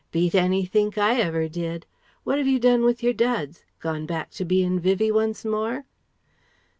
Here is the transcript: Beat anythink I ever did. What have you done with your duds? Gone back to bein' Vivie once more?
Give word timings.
Beat 0.11 0.33
anythink 0.33 0.97
I 0.97 1.19
ever 1.21 1.47
did. 1.47 1.85
What 2.23 2.39
have 2.39 2.47
you 2.47 2.57
done 2.57 2.81
with 2.83 3.03
your 3.03 3.13
duds? 3.13 3.65
Gone 3.79 4.07
back 4.07 4.31
to 4.31 4.43
bein' 4.45 4.79
Vivie 4.79 5.11
once 5.11 5.45
more? 5.45 5.85